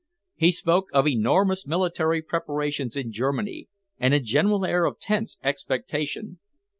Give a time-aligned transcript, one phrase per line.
[0.33, 3.69] He spoke of enormous military preparations in Germany
[3.99, 6.39] and a general air of tense expectation.